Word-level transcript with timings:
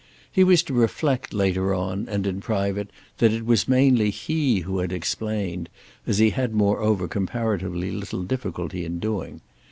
He 0.31 0.43
was 0.43 0.63
to 0.63 0.73
reflect 0.73 1.31
later 1.31 1.75
on 1.75 2.09
and 2.09 2.25
in 2.25 2.41
private 2.41 2.89
that 3.19 3.31
it 3.31 3.45
was 3.45 3.67
mainly 3.67 4.09
he 4.09 4.61
who 4.61 4.79
had 4.79 4.91
explained—as 4.91 6.17
he 6.17 6.31
had 6.31 6.41
had 6.41 6.55
moreover 6.55 7.07
comparatively 7.07 7.91
little 7.91 8.23
difficulty 8.23 8.83
in 8.83 8.97
doing. 8.97 9.41